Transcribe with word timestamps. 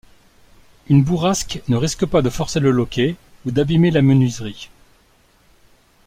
Une 0.89 1.03
bourrasque 1.03 1.61
ne 1.67 1.75
risque 1.77 2.07
pas 2.07 2.23
de 2.23 2.31
forcer 2.31 2.59
le 2.59 2.71
loquet 2.71 3.17
ou 3.45 3.51
d'abîmer 3.51 3.91
la 3.91 4.01
menuiserie. 4.01 4.71